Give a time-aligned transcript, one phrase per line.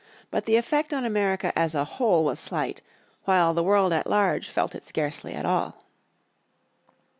[0.31, 2.81] But the effect of America as a whole was slight,
[3.25, 5.83] while the world at large felt it scarcely at all.